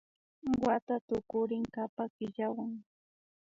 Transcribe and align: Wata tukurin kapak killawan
Wata 0.65 0.95
tukurin 1.07 1.65
kapak 1.75 2.09
killawan 2.15 2.71